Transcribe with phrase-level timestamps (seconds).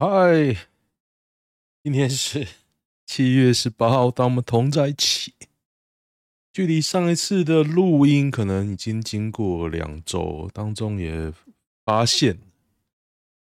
[0.00, 0.56] 嗨，
[1.82, 2.46] 今天是
[3.04, 5.34] 七月十八号，当我们同在一起，
[6.52, 11.32] 距离上一次的录音可能已经经过两周，当中也
[11.84, 12.38] 发现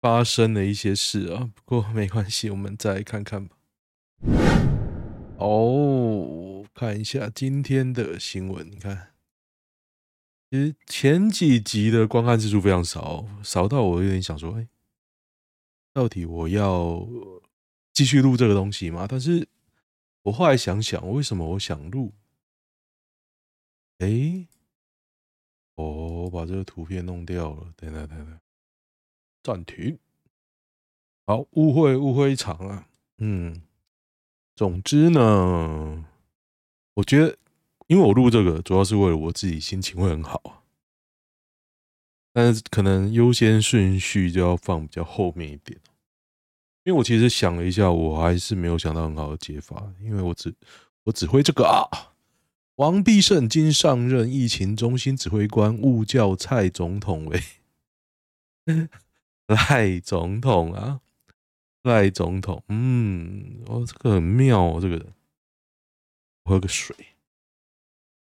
[0.02, 1.52] 发生了一些事啊。
[1.54, 3.56] 不过没关系，我们再看看吧。
[5.38, 9.10] 哦，看一下今天的新闻，你看，
[10.50, 14.68] 其实前几集的观看次数非常少，少到我有点想说，哎。
[15.94, 17.08] 到底我要
[17.94, 19.06] 继续录这个东西吗？
[19.10, 19.48] 但是
[20.24, 22.14] 我后来想想，为什么我想录？
[24.00, 24.48] 哎，
[25.76, 27.74] 我把这个图片弄掉了。
[27.76, 28.40] 等等等等，
[29.44, 30.00] 暂停。
[31.26, 32.88] 好，误会误会一场啊。
[33.18, 33.62] 嗯，
[34.56, 36.06] 总之呢，
[36.96, 37.38] 我觉得，
[37.88, 40.61] 因为我录这个主要是为了我自己心情会很好，
[42.34, 45.80] 但是可能优先顺序就要放比较后面一点。
[46.84, 50.54] 因为我其实想了一下，我还是没有想到很好的解法，因为我只
[51.04, 51.86] 我只会这个啊。
[52.76, 57.40] 王必胜今上任疫情中心指挥官，误叫蔡总统为
[59.46, 61.02] 赖总统啊，
[61.84, 65.14] 赖总统，嗯，哦，这个很妙哦，这个人，
[66.44, 66.96] 喝个水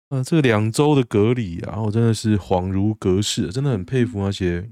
[0.09, 4.69] 啊，这两周的隔离啊，我真的是恍如隔世，真的很佩服那些。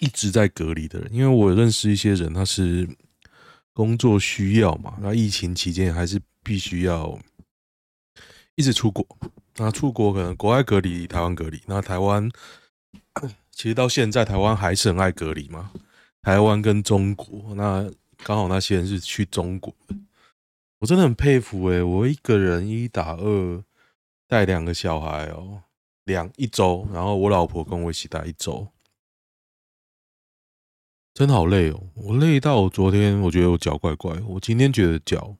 [0.00, 2.88] 一直在隔离的人，因为我认识一些人，他是
[3.72, 7.16] 工作需要嘛，那疫情期间还是必须要
[8.56, 9.06] 一直出国。
[9.58, 11.62] 那出国可能国外隔离，台湾隔离。
[11.66, 12.28] 那台湾
[13.52, 15.70] 其实到现在，台湾还是很爱隔离嘛。
[16.22, 17.88] 台湾跟中国，那
[18.24, 19.72] 刚好那些人是去中国，
[20.82, 23.64] 我真的很佩服诶，我一个人一打二
[24.26, 25.62] 带两个小孩哦，
[26.02, 28.66] 两一周，然后我老婆跟我一起带一周。
[31.14, 31.88] 真的好累哦！
[31.94, 34.18] 我累到我昨天，我觉得我脚怪怪。
[34.26, 35.36] 我今天觉得脚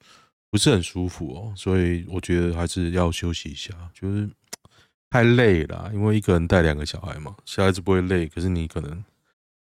[0.50, 3.74] 不是很舒服哦，所以我觉得还是要休息一下。
[3.92, 4.30] 就是
[5.10, 9.04] 太累了，因为一个人带两个小孩嘛，小孩子不会累，可是你可能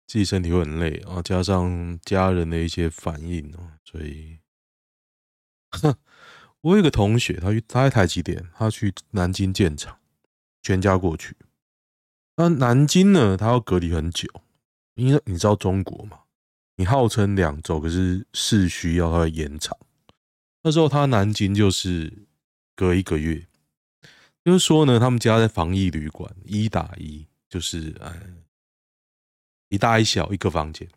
[0.06, 4.38] 自己身体会很累啊，加上家人的一些反应哦，所以，
[6.61, 9.97] 我有个同学，他去他在台积电，他去南京建厂，
[10.61, 11.35] 全家过去。
[12.35, 14.27] 那南京呢，他要隔离很久。
[14.95, 16.19] 因为你知道中国嘛，
[16.75, 19.75] 你号称两周，可是市需要它会延长。
[20.63, 22.27] 那时候他南京就是
[22.75, 23.47] 隔一个月，
[24.43, 28.13] 就是说呢，他们家在防疫旅馆一打一，就是哎
[29.69, 30.87] 一大一小一个房间，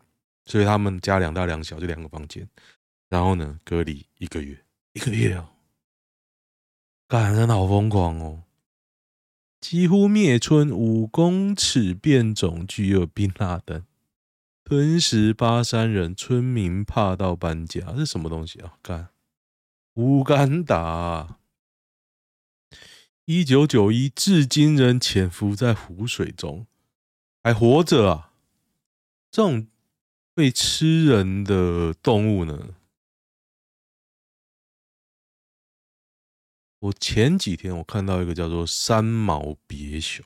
[0.45, 2.47] 所以他们家两大两小就两个房间，
[3.07, 4.61] 然后呢隔离一个月，
[4.95, 5.49] 一个月哦，
[7.05, 8.43] 感人好疯狂哦。
[9.59, 13.83] 几乎灭村五公尺变种具有宾拉登，
[14.63, 18.77] 吞食八山人，村民怕到搬家，这是什么东西啊？
[18.81, 19.09] 干
[19.95, 21.39] 乌干达，
[23.25, 26.67] 一九九一至今仍潜伏在湖水中，
[27.43, 28.31] 还活着啊！
[29.29, 29.67] 这种
[30.37, 32.75] 会吃人的动物呢？
[36.85, 40.23] 我前几天我看到一个叫做三毛别熊，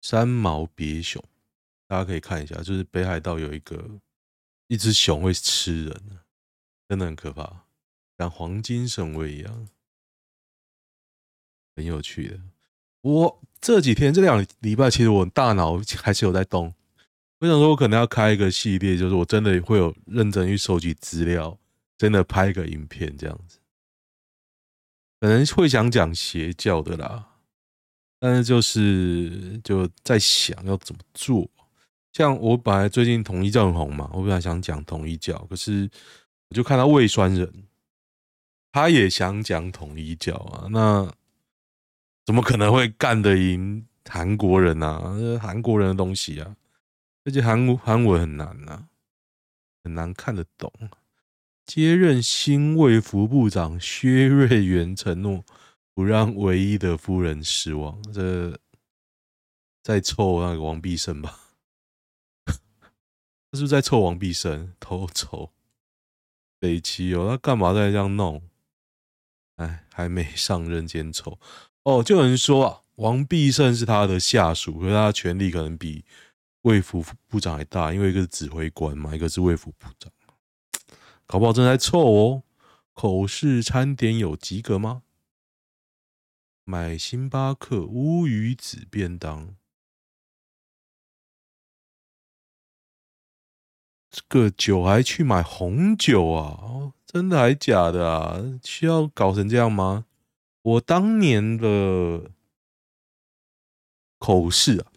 [0.00, 1.22] 三毛别熊，
[1.86, 4.00] 大家可以看一下，就是北海道有一个
[4.68, 6.02] 一只熊会吃人，
[6.88, 7.66] 真的很可怕，
[8.16, 9.68] 像黄金神威一样，
[11.76, 12.40] 很有趣的。
[13.02, 16.72] 我这几天这两礼拜，其实我大脑还是有在动。
[17.40, 21.59] 我想说，我可能要开一个系列，就是我真的会有认真去收集资料。
[22.00, 23.58] 真的拍个影片这样子，
[25.20, 27.28] 可能会想讲邪教的啦，
[28.18, 31.46] 但是就是就在想要怎么做。
[32.14, 35.90] 像我本来最近统一教很红嘛，我本来想讲统一教，可是
[36.48, 37.64] 我就看到魏酸人，
[38.72, 41.06] 他也想讲统一教啊，那
[42.24, 44.98] 怎么可能会干得赢韩国人啊？
[45.38, 46.56] 韩国人的东西啊，
[47.26, 48.88] 而且韩韩文很难啊，
[49.84, 50.72] 很难看得懂。
[51.72, 55.44] 接任新卫福部长薛瑞元承诺
[55.94, 58.02] 不让唯一的夫人失望。
[58.12, 58.58] 这
[59.80, 61.38] 在凑那个王必胜吧？
[62.44, 64.72] 他是不是在凑王必胜？
[64.80, 65.52] 偷凑
[66.58, 68.42] 北齐哦，他干嘛在这样弄？
[69.54, 71.38] 哎，还没上任先凑
[71.84, 72.02] 哦。
[72.02, 76.04] 就有人说啊，王必胜是他的下属，可是他的权力可能比
[76.62, 80.10] 卫福部长还大，因为一个是指挥官嘛，一个是卫福部长。
[81.30, 82.42] 搞不好正在凑哦。
[82.92, 85.04] 口试餐点有及格吗？
[86.64, 89.54] 买星巴克乌鱼子便当。
[94.10, 96.94] 这个酒还去买红酒啊？
[97.06, 98.58] 真的还假的啊？
[98.64, 100.06] 需要搞成这样吗？
[100.62, 102.32] 我当年的
[104.18, 104.90] 口试啊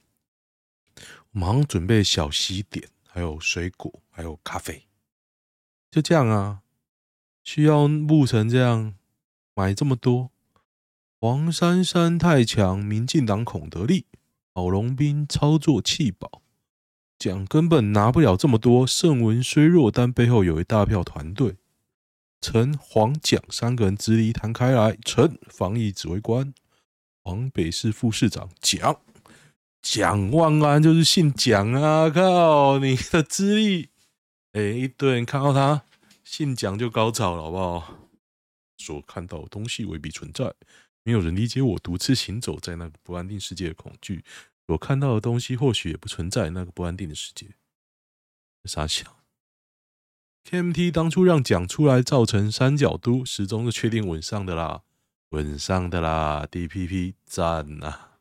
[1.30, 4.88] 忙准备小西点还有水果还有咖啡。
[5.94, 6.62] 就这样啊？
[7.44, 8.96] 需要木成这样
[9.54, 10.32] 买这么多？
[11.20, 14.08] 黄珊珊太强，民进党孔得利，
[14.56, 16.42] 郝龙斌操作弃保，
[17.20, 18.88] 蒋根本拿不了这么多。
[18.88, 21.58] 胜文虽弱，但背后有一大票团队。
[22.42, 26.52] 陈、黄、蒋三个人资历摊开来，陈防疫指挥官，
[27.24, 29.00] 黄北市副市长，蒋
[29.84, 32.10] 蒋万安就是姓蒋啊！
[32.10, 33.90] 靠，你的资历，
[34.54, 35.84] 哎，一堆人看到他
[36.24, 37.98] 姓蒋就高潮了，好不好？
[38.78, 40.54] 所看到的东西未必存在。
[41.04, 44.24] 没有人理解我独自行走在那个不安定世界的恐惧。
[44.68, 47.48] 我看到的东西或许也不存在那个不安定的世界。
[48.66, 49.20] 傻笑。
[50.50, 54.84] KMT 当初让蒋出来造成三角都，始终是确定稳上的啦，
[55.30, 56.46] 稳上的啦。
[56.52, 58.18] DPP 赞啊，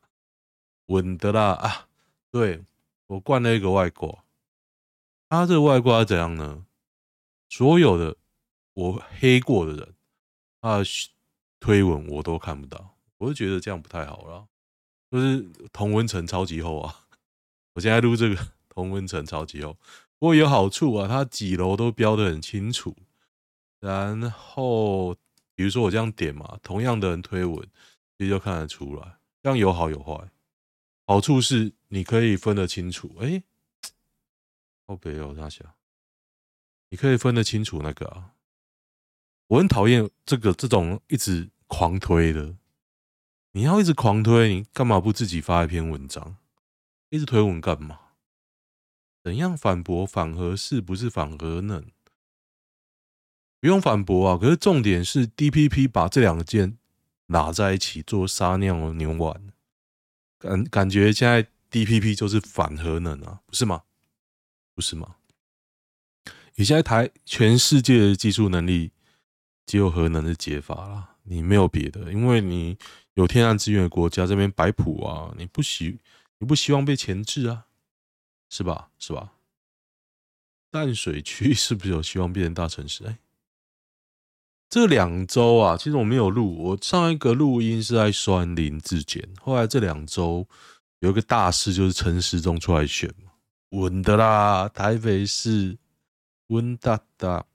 [0.87, 1.87] 稳的啦啊！
[2.31, 2.63] 对，
[3.07, 4.22] 我灌了一个外挂，
[5.33, 6.65] 他这个外挂怎样呢？
[7.49, 8.17] 所有的
[8.73, 9.95] 我黑过的人
[10.59, 10.79] 啊。
[11.59, 14.45] 推文我都看不到，我就觉得这样不太好了。
[15.09, 15.41] 就是
[15.71, 17.05] 同温层超级厚啊！
[17.73, 18.37] 我现在录这个
[18.67, 19.71] 同温层超级厚，
[20.19, 22.93] 不过有好处啊，它几楼都标得很清楚。
[23.79, 25.15] 然后
[25.55, 27.65] 比如说我这样点嘛，同样的人推文，
[28.17, 30.29] 其实就看得出来，这样有好有坏。
[31.07, 33.41] 好处是你可以分得清楚，哎，
[34.85, 35.75] 好北哦，大侠，
[36.89, 38.33] 你可以分得清楚那个啊。
[39.47, 41.49] 我很讨厌这个这种一直。
[41.65, 42.55] 狂推的，
[43.53, 46.37] 你要一直狂推，你干嘛不自己发一篇文章？
[47.09, 47.99] 一直推文干嘛？
[49.23, 51.89] 怎样反驳反核是不是反核能？
[53.59, 54.37] 不用反驳啊！
[54.37, 56.77] 可是重点是 DPP 把这两个键
[57.27, 59.51] 拿在一起做撒尿牛丸，
[60.37, 63.81] 感感觉现在 DPP 就是反核能啊，不是吗？
[64.73, 65.15] 不是吗？
[66.55, 68.91] 你现在台全世界的技术能力
[69.65, 71.09] 只有核能的解法啦。
[71.25, 72.77] 你没有别的，因为你
[73.13, 75.99] 有天然资源的国家这边摆谱啊，你不希
[76.39, 77.65] 你不希望被钳制啊，
[78.49, 78.89] 是吧？
[78.99, 79.33] 是吧？
[80.69, 83.05] 淡水区 是不是有希望变成大城市？
[83.05, 83.19] 哎，
[84.69, 90.47] 这两周啊，其实我没有录，我上一个录音是在酸林自检，后来这两周
[90.99, 93.31] 有一个大事，就是陈时中出来选嘛，
[93.73, 95.79] 稳的啦，台北市
[96.47, 97.47] 温大大。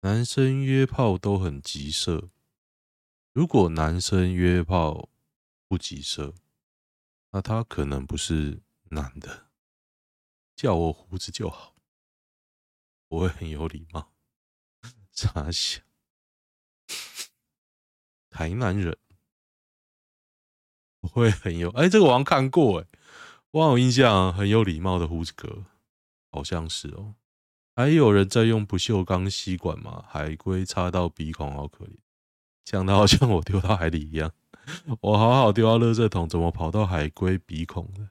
[0.00, 2.30] 男生约炮都很急色，
[3.34, 5.10] 如果男生约炮
[5.66, 6.32] 不急色，
[7.32, 9.48] 那他可能不是男的。
[10.56, 11.76] 叫我胡子就好，
[13.08, 14.14] 我会很有礼貌。
[15.12, 15.82] 傻笑，
[18.30, 18.96] 台南人，
[21.00, 22.86] 我会很有哎、欸，这个我好像看过哎，
[23.50, 25.64] 我有印象，很有礼貌的胡子哥，
[26.30, 27.14] 好像是哦。
[27.74, 30.04] 还有人在用不锈钢吸管吗？
[30.08, 31.96] 海龟插到鼻孔，好可怜，
[32.64, 34.32] 讲的好像我丢到海里一样。
[35.00, 38.10] 我好好丢到垃圾桶，怎么跑到海龟鼻孔的？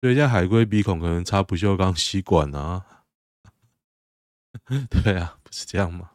[0.00, 3.04] 所以，在海龟鼻孔可能插不锈钢吸管啊？
[4.88, 6.12] 对啊，不是这样吗？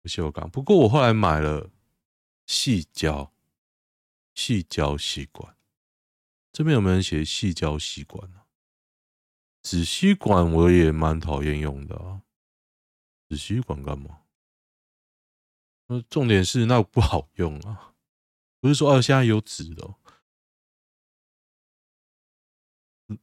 [0.00, 0.48] 不锈钢。
[0.48, 1.70] 不过我后来买了
[2.46, 3.32] 细胶，
[4.34, 5.56] 细胶吸管。
[6.52, 8.42] 这边有没有人写细胶吸管呢？
[9.62, 12.22] 纸吸管我也蛮讨厌用的啊，
[13.28, 14.24] 纸吸管干嘛？
[15.86, 17.94] 那重点是那不好用啊，
[18.60, 19.94] 不是说哦，现在有纸的。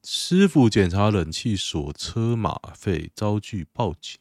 [0.04, 4.20] 师傅检查冷气锁车马费遭拒报警，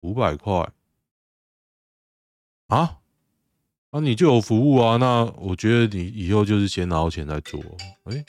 [0.00, 0.72] 五百块
[2.68, 3.02] 啊？
[3.96, 4.96] 那你就有服务啊？
[4.96, 7.62] 那我觉得你以后就是先拿到钱再做，
[8.02, 8.26] 哎。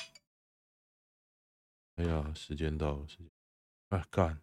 [1.95, 3.27] 哎呀，时间到了，时间，
[3.89, 4.39] 哎干！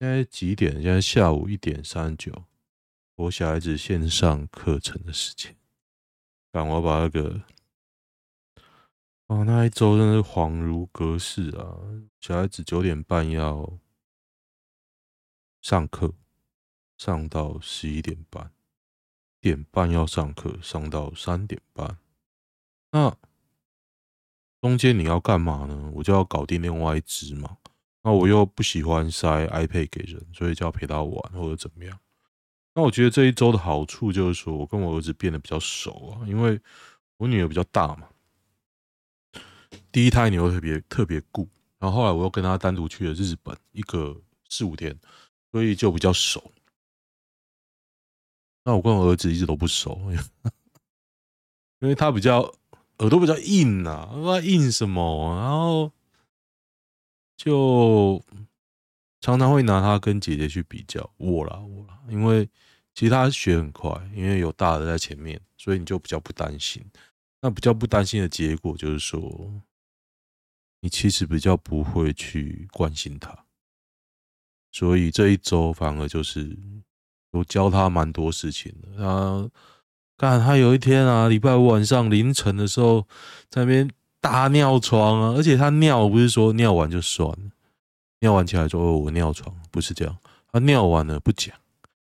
[0.00, 0.82] 现在几点？
[0.82, 2.44] 现在下午一点三十九，
[3.14, 5.56] 我小孩子线上课程的时间。
[6.50, 7.42] 干，我把那个，
[9.26, 11.78] 哦，那一周真的是恍如隔世啊！
[12.20, 13.78] 小孩子九点半要
[15.62, 16.14] 上课，
[16.96, 18.52] 上到十一点半，
[19.48, 21.96] 点半要上课，上到三点半。
[22.92, 23.16] 那。
[24.60, 25.92] 中间你要干嘛呢？
[25.94, 27.56] 我就要搞定另外一只嘛。
[28.02, 31.96] 那我又不喜欢塞 iPad 给人，所以就要陪他玩或者怎么样。
[32.74, 36.60] 那我觉得这一周的好处就是说我跟我儿子变得比较熟啊，因为
[37.18, 38.08] 我女儿比较大嘛。
[39.92, 44.98] 第一胎你会特别特别顾，然后后来我又跟他单独去了日本一个四五天，
[45.52, 46.50] 所以就比较熟。
[48.68, 49.98] 那我跟我儿子一直都不熟，
[51.80, 52.40] 因为他比较
[52.98, 55.90] 耳朵比较硬啊，不知道硬什么，然后
[57.34, 58.22] 就
[59.22, 61.10] 常常会拿他跟姐姐去比较。
[61.16, 62.46] 我啦，我啦，因为
[62.94, 66.84] 其实他学很快，因为有大的在前面，所以你就比较不担心。
[67.40, 69.62] 那比较不担心的结果就是说，
[70.80, 73.46] 你其实比较不会去关心他，
[74.72, 76.54] 所以这一周反而就是
[77.30, 78.98] 我教他蛮多事情的。
[78.98, 79.50] 他
[80.16, 83.06] 干，他有一天啊，礼拜五晚上凌晨的时候，
[83.48, 87.50] 在那边大尿床啊，而且他尿不是说尿完就算了，
[88.20, 90.18] 尿完起来说哦，我尿床，不是这样，
[90.50, 91.54] 他尿完了不讲，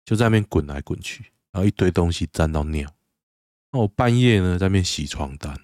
[0.04, 2.88] 就在那边滚来滚去，然后一堆东西沾到尿。
[3.72, 5.54] 那我半夜呢，在那边洗床单，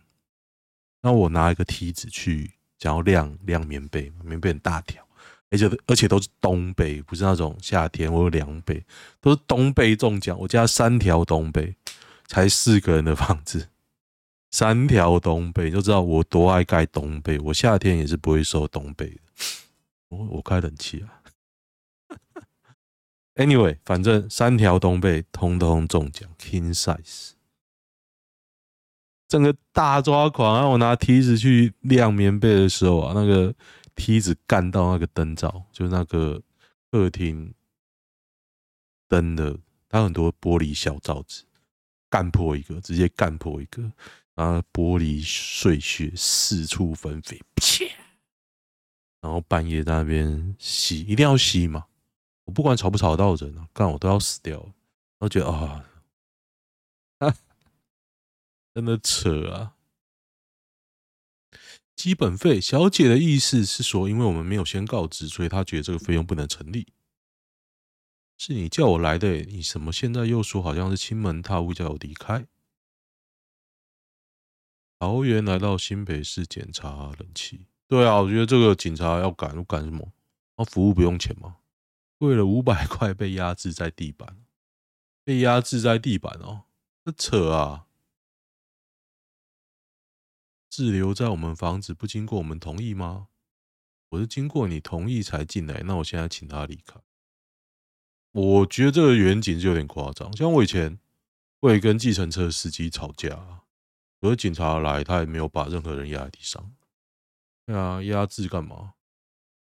[1.00, 5.05] 那我拿一个梯子去，想要晾晾棉被，棉被很大条，
[5.50, 8.84] 而且而且都是冬被，不是那种夏天我有凉被，
[9.20, 10.38] 都是冬被中奖。
[10.40, 11.76] 我家三条冬被，
[12.26, 13.68] 才四个人的房子，
[14.50, 17.38] 三条冬被就知道我多爱盖冬被。
[17.38, 19.20] 我夏天也是不会收冬被的，
[20.08, 21.22] 我我开冷气啊。
[23.36, 27.32] Anyway，反正三条冬被通通中奖，King size。
[29.28, 33.54] 整个大抓狂，然后我拿梯子去晾棉被的时候啊，那个
[33.96, 36.40] 梯子干到那个灯罩，就是那个
[36.92, 37.52] 客厅
[39.08, 41.44] 灯的，它很多玻璃小罩子，
[42.08, 43.82] 干破一个，直接干破一个，
[44.34, 47.84] 然后玻璃碎屑四处纷飞，啪！
[49.20, 51.86] 然后半夜在那边洗，一定要洗嘛，
[52.44, 54.72] 我不管吵不吵到人啊，干我都要死掉了，
[55.18, 55.84] 我觉得啊。
[58.74, 59.75] 真的扯啊！
[61.96, 66.86] 基本费，小姐的意思是说，因为我们没有先告知，所以她觉得这个费用不能成立。
[68.36, 72.46] 是你叫我来的，你什么现在又说好像是亲门踏户叫我离开？
[74.98, 80.12] 桃园来到新北市检查冷气，对啊，我觉得这个警察要赶，赶什么？
[80.56, 81.56] 啊，服务不用钱吗？
[82.18, 84.44] 为了五百块被压制在地板，
[85.24, 86.64] 被压制在地板哦，
[87.04, 87.86] 这扯啊！
[90.76, 93.28] 滞留在我们房子不经过我们同意吗？
[94.10, 97.00] 我是经过你同意才进来，那我现在请他离开。
[98.32, 100.36] 我觉得这个远景就有点夸张。
[100.36, 100.98] 像我以前
[101.62, 103.62] 会跟计程车司机吵架，
[104.20, 106.70] 可是警察来，他也没有把任何人压在地上。
[107.64, 108.92] 对啊，压制干嘛？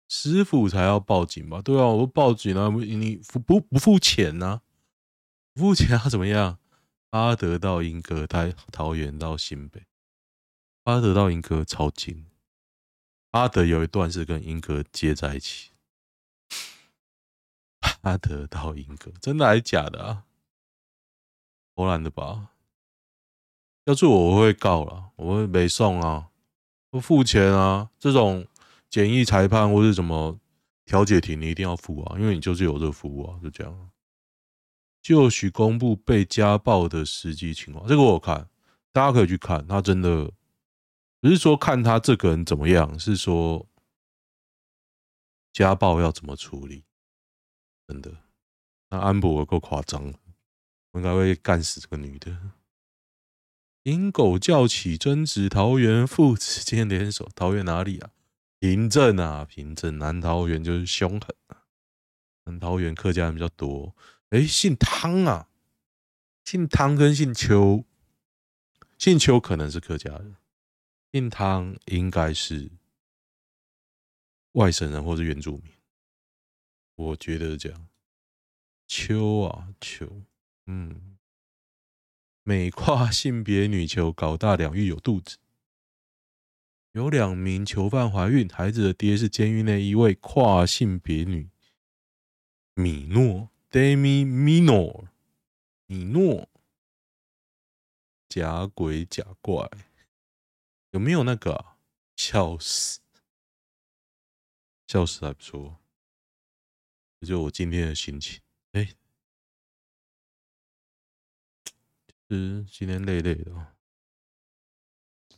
[0.09, 1.61] 师傅才要报警吧？
[1.61, 4.61] 对啊，我报警啊，你付不不付钱呢？
[5.53, 6.59] 不付钱他怎么样？
[7.11, 9.83] 阿德到莺歌，台桃园到新北。
[10.87, 12.27] 阿德到莺歌超近，
[13.31, 15.71] 阿德有一段是跟莺歌接在一起。
[18.03, 20.23] 阿德到莺歌，真的还是假的啊？
[21.75, 22.51] 荷兰的吧？
[23.83, 26.29] 要是我，我会告了，我会没送啊，
[26.89, 27.89] 不付钱啊。
[27.99, 28.47] 这种
[28.89, 30.39] 简易裁判或是什么
[30.85, 33.89] 调解庭，你一定要付啊，因为你就是有这个服务啊，就这样。
[35.01, 38.47] 就许公布被家暴的实际情况，这个我看，
[38.93, 40.31] 大家可以去看，他真的。
[41.19, 43.67] 不是说看他这个人怎么样，是说
[45.51, 46.85] 家暴要怎么处理？
[47.87, 48.17] 真的，
[48.89, 50.19] 那安博够夸张了，
[50.93, 52.51] 应该会干死这个女的。
[53.83, 58.11] 引狗叫起争执，桃园父子间联手，桃园哪里啊？
[58.59, 61.63] 平镇啊，平镇南桃园就是凶狠啊。
[62.43, 63.95] 南桃园客家人比较多，
[64.29, 65.47] 哎，姓汤啊，
[66.43, 67.85] 姓汤跟姓邱，
[68.97, 70.35] 姓邱可能是客家人。
[71.17, 72.69] 姓汤应该是
[74.51, 75.73] 外省人或是原住民，
[76.93, 77.87] 我觉得是这样。
[78.87, 80.21] 邱啊秋，
[80.67, 81.17] 嗯，
[82.43, 85.39] 美跨性别女囚搞大两狱有肚子，
[86.91, 91.49] 有两名囚犯怀孕，孩子的爹是监狱内一位跨性别女。
[92.75, 93.49] 米诺。
[93.69, 95.07] Demi Minor
[95.87, 96.47] 米诺，
[98.29, 99.69] 假鬼假怪。
[100.91, 101.77] 有没有那个、
[102.15, 102.99] 笑死？
[104.87, 105.79] 笑死还不错，
[107.19, 108.39] 就我今天的心情。
[108.71, 108.95] 哎、欸，
[112.29, 113.75] 是今天累累的，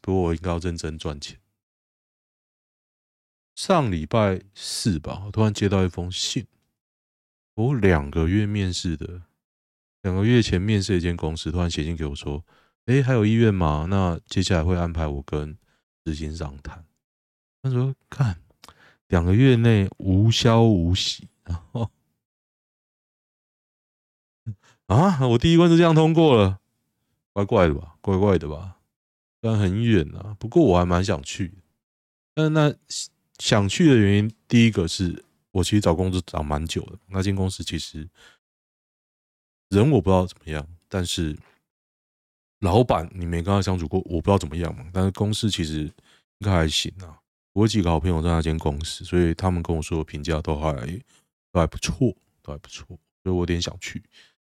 [0.01, 1.41] 不过我应该要认真赚钱。
[3.55, 6.45] 上礼拜四吧，我突然接到一封信，
[7.55, 9.23] 我两个月面试的，
[10.01, 12.45] 两个月前面试一间公司，突然写信给我说。
[12.89, 13.85] 哎，还有意愿吗？
[13.87, 15.55] 那接下来会安排我跟
[16.03, 16.83] 执行长谈。
[17.61, 18.41] 他说：“看，
[19.09, 21.91] 两个月内无消无息，然后
[24.87, 26.59] 啊，我第一关就这样通过了，
[27.31, 27.95] 怪怪的吧？
[28.01, 28.79] 怪怪的吧？
[29.39, 31.53] 虽然很远啊，不过我还蛮想去。
[32.33, 32.73] 但那
[33.37, 38.09] 想去的原因，第一个是我其实找工作找蛮久的，那间公司其实
[39.69, 41.37] 人我不知道怎么样，但是
[42.59, 44.89] 老板你没跟他相处过，我不知道怎么样嘛。
[44.93, 45.91] 但是公司其实应
[46.45, 47.19] 该还行啊。
[47.53, 50.73] 我有几个好朋友在那间公司，所以他们跟我说评价都还
[51.51, 52.85] 都还不错，都还不错，
[53.23, 54.03] 所以我有点想去。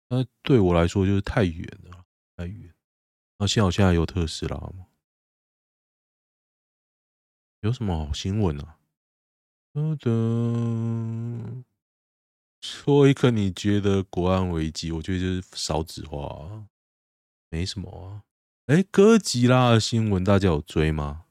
[0.08, 2.04] 那对我来说就是太远了，
[2.36, 2.72] 太远。
[3.38, 4.86] 那幸好现在有特斯拉嘛？
[7.62, 8.76] 有什么好新闻啊？
[9.72, 11.64] 噔噔，
[12.60, 16.66] 说一个你觉得国安危机，我觉得就是少子化，
[17.52, 18.24] 没什么啊。
[18.66, 21.24] 哎，哥吉拉的新闻大家有追吗？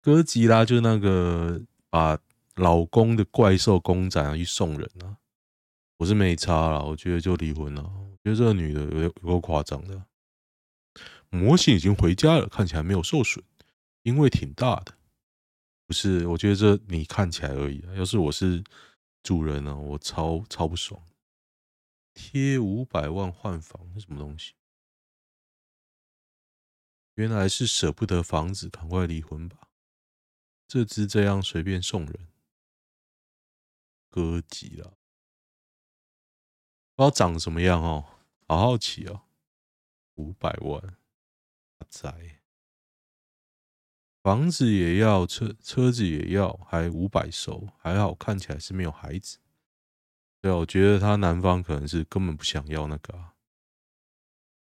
[0.00, 2.20] 哥吉拉就那个把
[2.54, 5.18] 老公的怪兽公仔拿去送人啊，
[5.96, 7.82] 我是没差啦，我觉得就离婚了。
[7.82, 10.04] 我觉得这个女的有点有够夸张的。
[11.28, 13.44] 模型已经回家了，看起来没有受损，
[14.02, 14.94] 因为挺大的。
[15.88, 17.94] 不是，我觉得这你看起来而已啊。
[17.96, 18.62] 要是我是
[19.24, 21.02] 主人呢，我超超不爽。
[22.14, 24.52] 贴五百万换房是什么东西？
[27.22, 29.68] 原来是舍不得房子，赶快离婚吧。
[30.66, 32.26] 这只这样随便送人，
[34.10, 34.98] 哥吉了，
[36.96, 38.04] 不知道长什么样哦，
[38.48, 39.22] 好好奇哦。
[40.16, 40.96] 五百万，
[41.88, 42.40] 宅。
[44.24, 49.38] 房子也要，车车子也要，还五百收，还好看起来是没有孩子。
[50.40, 53.30] 对，我觉得他男方可能是根本不想要那个。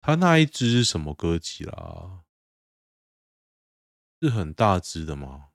[0.03, 2.24] 他那一只是什么哥吉啦？
[4.25, 5.49] 是很大只的吗？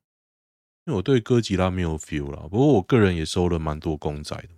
[0.85, 2.43] 因为我对哥吉拉没有 feel 啦。
[2.43, 4.49] 不过我个人也收了蛮多公仔的。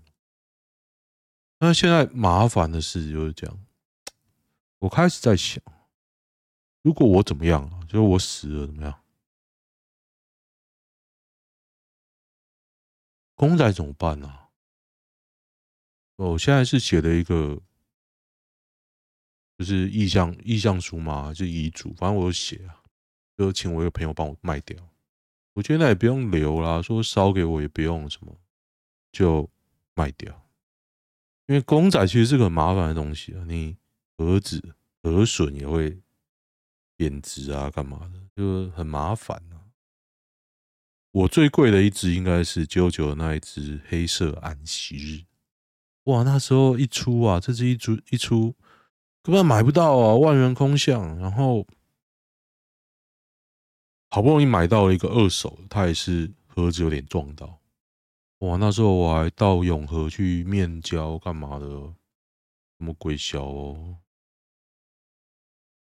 [1.60, 3.66] 那现在麻烦的事就是这样，
[4.80, 5.64] 我开始在想，
[6.82, 7.80] 如果我怎么样啊？
[7.84, 9.04] 就是我死了怎么样？
[13.36, 14.50] 公仔怎么办呢？
[16.16, 17.62] 我现在是写了一个，
[19.58, 22.81] 就是意向意向书嘛，就遗嘱，反正我有写啊，
[23.38, 24.78] 就请我一个朋友帮我卖掉。
[25.54, 28.36] 我觉得那也不用留啦，说烧给我也不用什么，
[29.12, 29.50] 就
[29.94, 30.34] 卖掉。
[31.48, 33.76] 因为公仔其实是个很麻烦的东西啊，你
[34.18, 36.00] 儿子儿孙也会
[36.96, 39.60] 贬值啊，干嘛的，就很麻烦啊。
[41.12, 45.26] 我最贵的一只应该是九九那一只黑色安息日，
[46.06, 48.56] 哇，那时候一出啊，这只一出一出
[49.22, 51.68] 根本买不到啊，万元空巷，然后
[54.12, 57.60] 好不容易买到了一个二手，它也是盒子有点撞到，
[58.40, 63.98] 哇，那时候我还到永和去面交干嘛的，什么鬼小哦，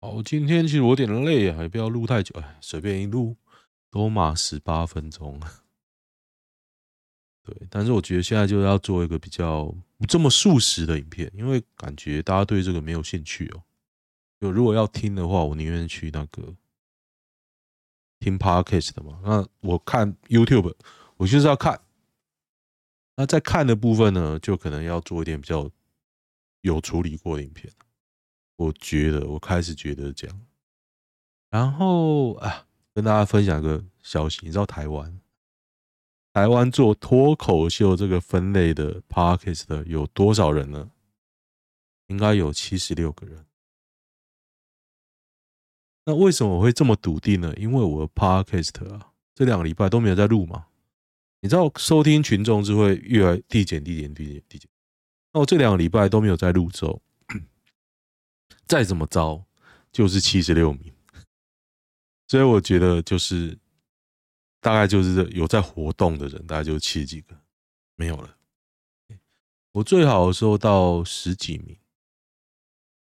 [0.01, 3.37] 好，今天其实我有点累啊，也不要录太久，哎，随便一录。
[3.91, 5.41] 多码十八分钟，
[7.47, 9.73] 对，但是我觉得现在就要做一个比较
[10.09, 13.63] 这么速食的影片，因为感觉大家对这个没有兴趣哦。
[14.41, 16.53] 就如果要听的话，我宁愿去那个
[18.25, 19.21] 听 Podcast 的嘛。
[19.23, 20.75] 那我看 YouTube，
[21.19, 21.81] 我就是要看。
[23.17, 25.71] 那在看的部分呢，就可能要做一点比较
[26.63, 27.73] 有处理过的影片。
[28.57, 30.41] 我觉得，我开始觉得这样。
[31.51, 32.67] 然后啊。
[32.95, 35.21] 跟大家分享一个消息，你知道台湾
[36.33, 40.93] 台湾做脱口秀这个分类的 Podcast 的有多少人呢？
[42.07, 43.45] 应该有七十六个人。
[46.07, 47.55] 那为什么我会这么笃定呢？
[47.57, 50.67] 因为我的 Podcast 啊，这两个礼拜都没有在录嘛。
[51.41, 54.69] 你知道收听群众是会越来递减、递减、递减、递减。
[55.33, 57.03] 那我这两个礼拜都没有在录之后，
[58.67, 59.45] 再怎么着
[59.93, 60.93] 就是七十六名。
[62.29, 63.59] 所以我觉得就是
[64.61, 67.37] 大概就是有在活动的人，大概就七十几个，
[67.97, 68.37] 没有了。
[69.73, 71.77] 我最好的时候到十几名，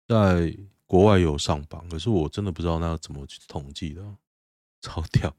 [0.09, 0.57] 在
[0.94, 4.16] 国外有上榜，可是我真的不知道那要怎么去统计的，
[4.80, 5.35] 超屌。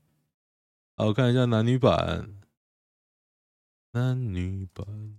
[0.98, 2.41] 好，看一下男女版，
[3.91, 5.18] 男女版，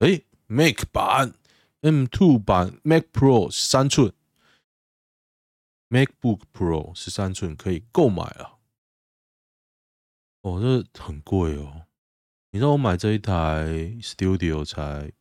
[0.00, 1.34] 哎，Mac 版。
[1.82, 4.12] M2 版 Mac Pro 十三寸
[5.90, 8.58] ，MacBook Pro 十三寸可以购买啊！
[10.40, 11.86] 哦，这很贵哦。
[12.50, 13.66] 你知道我买这一台
[14.00, 15.12] Studio 才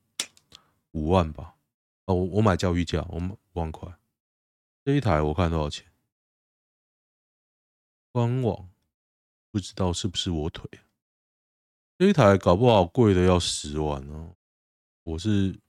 [0.94, 1.56] 五万吧？
[2.06, 3.94] 哦，我我买教育价，我买五万块。
[4.84, 5.86] 这一台我看多少钱？
[8.12, 8.70] 官网，
[9.52, 10.70] 不知道是不是我腿。
[11.98, 14.36] 这一台搞不好贵的要十万哦。
[15.04, 15.60] 我是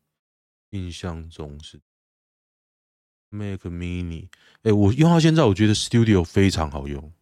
[0.71, 1.81] 印象中是
[3.31, 4.29] Mac Mini，
[4.63, 7.13] 哎，我用到现在，我觉得 Studio 非常好用，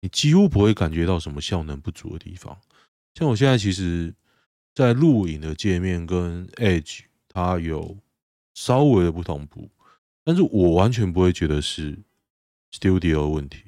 [0.00, 2.60] 你几乎不会感觉到什么效能不足的地方。
[3.14, 4.14] 像我现在其实，
[4.74, 7.05] 在录影的界面跟 Edge
[7.36, 7.98] 它有
[8.54, 9.68] 稍微的不同步，
[10.24, 11.98] 但是我完全不会觉得是
[12.72, 13.62] Studio 的问题。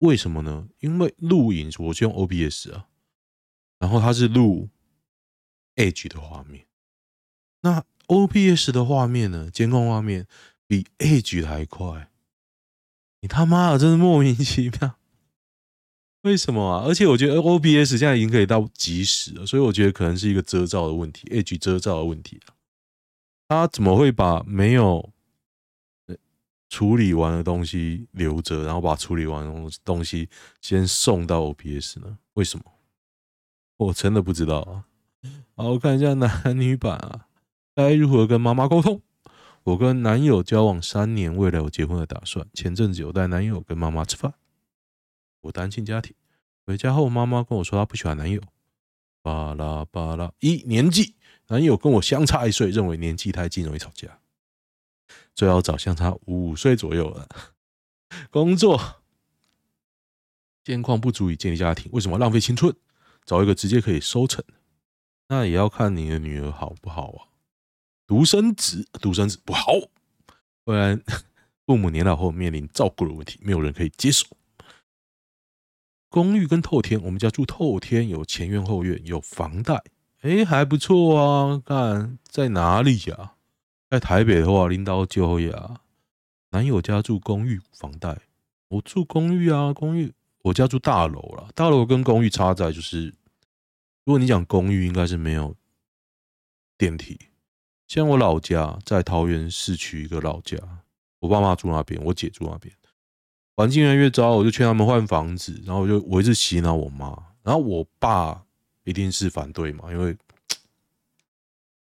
[0.00, 0.68] 为什么呢？
[0.80, 2.88] 因为录影我是用 OBS 啊。
[3.78, 4.70] 然后它是录
[5.76, 6.66] Edge 的画面，
[7.60, 9.48] 那 OBS 的画面呢？
[9.52, 10.26] 监控画面
[10.66, 12.10] 比 Edge 还快，
[13.20, 14.96] 你他妈的真是莫名其妙，
[16.22, 16.84] 为什么啊？
[16.84, 22.58] 而且我觉得 OBS 现在已经可以到即时了，所以我觉得可能是一个遮罩的问题，Edge 遮罩的问题啊。
[23.50, 25.10] 他怎么会把没有
[26.68, 30.28] 处理完的东西留着，然后把处理完的东西
[30.60, 32.16] 先送到 OBS 呢？
[32.34, 32.64] 为什么？
[33.76, 34.86] 我真的不知道啊！
[35.56, 37.26] 好，我看一下男女版啊，
[37.74, 39.02] 该如何跟妈妈沟通？
[39.64, 42.46] 我跟男友交往三年，未来有结婚的打算。
[42.54, 44.32] 前阵子有带男友跟妈妈吃饭。
[45.40, 46.14] 我单亲家庭，
[46.64, 48.40] 回家后妈妈跟我说她不喜欢男友。
[49.22, 51.16] 巴拉巴拉，一年纪，
[51.50, 54.20] 男友跟我相差一岁，认为年纪太近容易吵架，
[55.34, 57.28] 最好找相差五岁左右的。
[58.30, 59.02] 工作，
[60.62, 62.74] 健况不足以建立家庭，为什么浪费青春？
[63.24, 64.54] 找一个直接可以收成的，
[65.28, 67.26] 那也要看你的女儿好不好啊？
[68.06, 69.72] 独生子，独生子不好，
[70.64, 71.02] 不然
[71.66, 74.24] 父母年老后面临照顾的问题，没有人可以接手。
[76.08, 79.82] 公寓跟透天，我们家住透天，有前院后院，有房贷，
[80.20, 81.62] 哎，还不错啊。
[81.64, 83.32] 看在哪里呀？
[83.88, 85.80] 在台北的话，领导就业啊。
[86.50, 88.18] 男友家住公寓，房贷，
[88.68, 90.12] 我住公寓啊，公寓。
[90.42, 93.08] 我家住大楼了，大楼跟公寓差在就是，
[94.04, 95.54] 如果你讲公寓，应该是没有
[96.78, 97.18] 电梯。
[97.86, 100.56] 像我老家在桃园市区一个老家，
[101.18, 102.74] 我爸妈住那边，我姐住那边，
[103.54, 107.06] 环境越来越糟，我就劝他们换房子，然后我就我一直洗脑我妈，
[107.42, 108.46] 然后我爸
[108.84, 110.06] 一定是反对嘛，因为，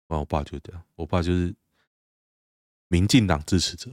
[0.08, 1.54] 然后我爸就这样，我爸就是
[2.88, 3.90] 民进党支持者。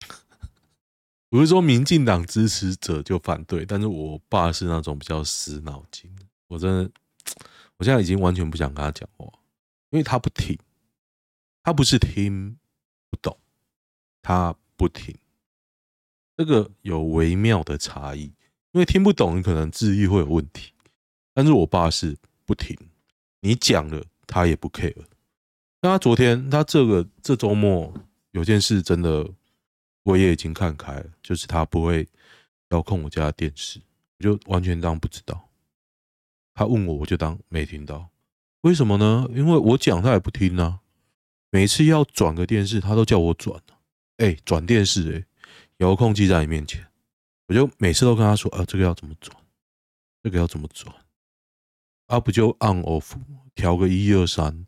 [1.30, 6.10] 不是说民进党支持者就反对，但是我爸是那种比较死脑筋，
[6.46, 6.90] 我真的，
[7.76, 9.26] 我现在已经完全不想跟他讲话，
[9.90, 10.58] 因为他不听，
[11.62, 12.58] 他不是听
[13.10, 13.38] 不懂，
[14.22, 15.14] 他不听，
[16.36, 18.22] 这个有微妙的差异，
[18.72, 20.72] 因为听不懂你可能智力会有问题，
[21.38, 22.76] 但是我爸是不听，
[23.42, 25.04] 你讲了他也不 care，
[25.80, 27.94] 那他昨天他这个这周末
[28.32, 29.24] 有件事真的。
[30.04, 32.08] 我也已经看开了，就是他不会
[32.70, 33.78] 遥控我家电视，
[34.18, 35.50] 我就完全当不知道。
[36.54, 38.08] 他问我，我就当没听到。
[38.62, 39.28] 为什么呢？
[39.34, 40.80] 因为我讲他也不听啊。
[41.50, 43.60] 每次要转个电视，他都叫我转。
[44.16, 45.44] 哎，转电视，哎，
[45.78, 46.86] 遥控器在你面前，
[47.48, 49.36] 我就每次都跟他说，啊，这个要怎么转？
[50.22, 50.94] 这个要怎么转？
[52.08, 53.14] 啊，不就 on off
[53.54, 54.66] 调个一二三。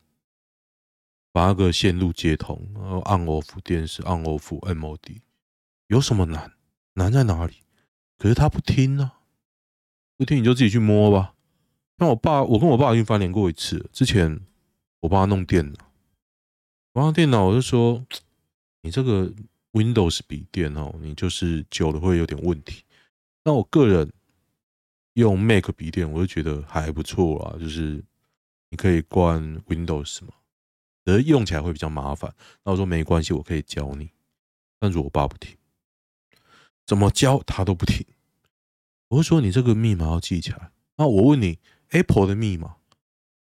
[1.32, 5.20] 把那个线路接通，然后 on off 电视 on off MOD，
[5.86, 6.52] 有什么难？
[6.94, 7.58] 难在哪里？
[8.18, 9.22] 可是他不听呢、啊，
[10.16, 11.36] 不听你就自己去摸吧。
[11.98, 13.88] 那我爸，我跟我爸已经翻脸过一次。
[13.92, 14.40] 之前
[14.98, 15.78] 我帮他弄电脑，
[16.94, 18.04] 我帮他电脑，我就说
[18.82, 19.32] 你这个
[19.70, 22.82] Windows 笔电哦，你就是久了会有点问题。
[23.44, 24.12] 那我个人
[25.14, 28.04] 用 Mac 笔电，我就觉得还不错啊，就是
[28.70, 30.34] 你可以关 Windows 嘛。
[31.06, 34.10] 而用起来会比较麻烦，那我说没关系，我可以教你。
[34.78, 35.56] 但是我爸不听，
[36.86, 38.06] 怎么教他都不听。
[39.08, 40.70] 我会说你这个密码要记起来。
[40.96, 42.76] 那我问你，Apple 的密码，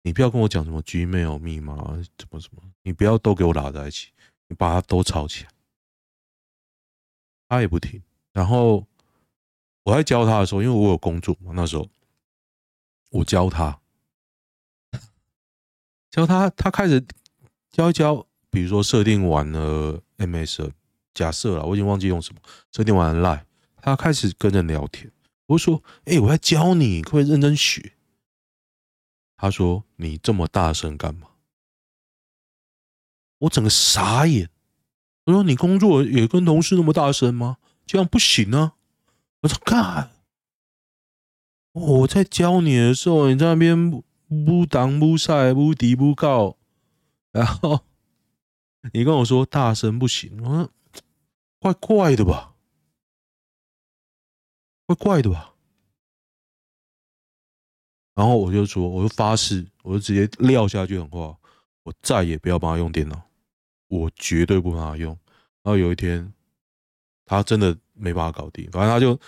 [0.03, 4.11] 你不要跟我讲什么 Gmail 密码，怎么怎么，你不要都给我拉在一起，
[4.49, 5.51] 你把它都抄起来。
[7.49, 8.03] 他也不听。
[8.33, 8.87] 然后
[9.87, 11.88] 我在教他的时候，因为我有工作嘛，那时候
[13.11, 13.79] 我教他，
[16.11, 17.07] 教他，他开始。
[17.70, 20.70] 教一教，比如说设定完了 MS，
[21.12, 22.40] 假设了，我已经忘记用什么，
[22.72, 23.44] 设定完了 Line，
[23.83, 25.12] 他开始跟人聊天。
[25.44, 27.92] 我说：“哎、我在教你，可不可以认真学？”
[29.37, 31.29] 他说：“你这么大声干嘛？”
[33.40, 34.49] 我整个傻眼。
[35.27, 37.59] 我说：“你工作也跟同事那么大声吗？
[37.85, 38.76] 这样不行啊！”
[39.46, 40.11] 我说：“干，
[41.72, 43.90] 我在教你的时候，你在那边
[44.44, 46.56] 不挡不晒不敌不告。”
[47.30, 47.85] 然后
[48.92, 50.70] 你跟我说大声不行，我说
[51.61, 52.56] 怪怪的吧？
[54.87, 55.54] 怪怪的吧？
[58.14, 61.38] 然后我就说，我就发誓，我就直接撂下一句狠话，
[61.85, 63.22] 我再也不要帮他用电脑，
[63.88, 65.16] 我绝对不帮他用。
[65.62, 66.32] 然后有一天，
[67.26, 69.18] 他真的没办法搞定，反正他就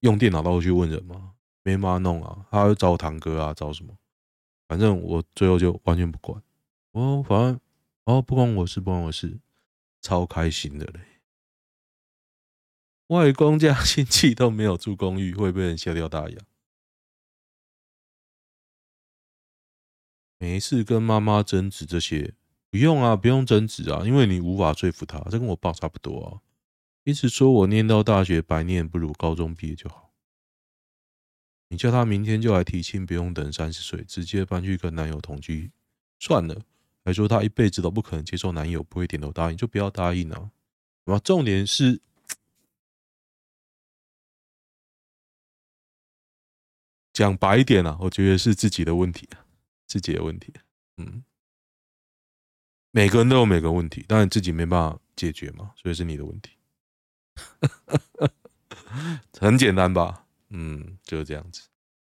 [0.00, 3.94] 用电脑到处去问人嘛，没办法弄啊，他就找我堂哥啊，找什么，
[4.68, 6.42] 反正我最后就完全不管。
[6.92, 7.60] 哦，反正
[8.04, 9.38] 哦，不关我事，不关我事，
[10.00, 11.00] 超开心的嘞。
[13.08, 16.38] 外公家亲戚都没有住公寓，会被人笑掉大牙。
[20.38, 22.34] 没事，跟妈妈争执这些
[22.70, 26.40] 不用啊，不用争执啊，因为你无法说服他，这跟我爸差不多啊。
[27.04, 30.12] 一直说我念到大学白念，不如高中毕业就好。
[31.68, 35.70] 你叫他明天就来提亲，不用等三十岁，直接搬去跟男友同居
[36.18, 36.60] 算了。
[37.04, 40.50] 还说他一辈子都不可能接受男友不会点头答应，就不要答应啊。
[41.04, 42.00] 啊，重点是
[47.12, 49.28] 讲白一点啊，我觉得是自己的问题。
[49.86, 50.52] 自己的问题，
[50.96, 51.22] 嗯，
[52.90, 56.53] 每个人都有每个问题，当然自己没办法解决嘛，所以是你的问题，
[59.40, 60.24] 很简单吧？
[60.50, 61.62] 嗯，就是这样子，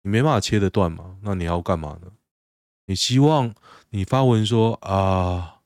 [0.04, 2.12] 你没办法切得断嘛，那你要干嘛呢？
[2.86, 3.54] 你希望
[3.90, 5.62] 你发文说啊，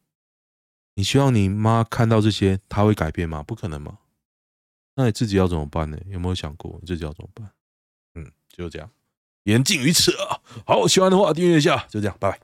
[0.95, 3.43] 你希望你妈看到这些，她会改变吗？
[3.43, 3.99] 不可能嘛，
[4.95, 5.99] 那你自己要怎么办呢？
[6.07, 7.51] 有没有想过你自己要怎么办？
[8.15, 8.89] 嗯，就这样。
[9.43, 10.39] 言尽于此啊！
[10.65, 12.39] 好，喜欢的话订阅一下，就这样，拜拜。